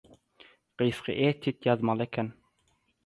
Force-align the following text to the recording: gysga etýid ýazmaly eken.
gysga 0.81 1.15
etýid 1.27 1.69
ýazmaly 1.69 2.09
eken. 2.11 2.33